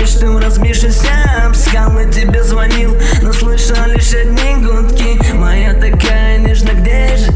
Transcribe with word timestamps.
помнишь, 0.00 0.14
ты 0.14 0.26
разбившийся 0.38 1.10
об 1.44 1.54
скалы 1.54 2.10
тебе 2.10 2.42
звонил 2.42 2.96
Но 3.22 3.32
слышал 3.32 3.76
лишь 3.86 4.12
одни 4.14 4.56
гудки. 4.56 5.32
Моя 5.34 5.74
такая 5.74 6.38
нежно, 6.38 6.70
где 6.70 7.16
же, 7.16 7.32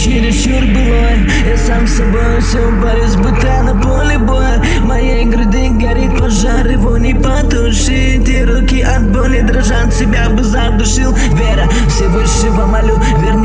чересчур 0.00 0.62
былое 0.72 1.28
Я 1.48 1.56
сам 1.56 1.86
собой 1.86 2.40
все 2.40 2.58
борюсь, 2.82 3.16
будто 3.16 3.62
на 3.62 3.74
поле 3.80 4.18
боя. 4.18 4.62
В 4.80 4.86
моей 4.86 5.24
груди 5.26 5.68
горит 5.70 6.18
пожар, 6.18 6.66
его 6.66 6.96
не 6.96 7.14
потушить 7.14 8.28
И 8.28 8.44
руки 8.44 8.80
от 8.80 9.12
боли 9.12 9.40
дрожат, 9.40 9.92
себя 9.92 10.30
бы 10.30 10.42
задушил. 10.42 11.12
Вера 11.34 11.68
Всевышнего 11.88 12.66
молю, 12.66 12.98
верни 13.20 13.39